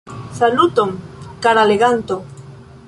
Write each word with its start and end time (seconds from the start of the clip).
Saluton, 0.37 0.95
kara 1.43 1.69
leganto! 1.71 2.17